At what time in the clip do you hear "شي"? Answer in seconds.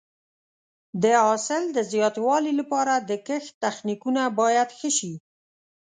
4.97-5.13